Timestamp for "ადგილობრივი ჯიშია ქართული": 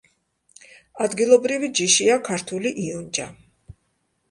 1.07-2.75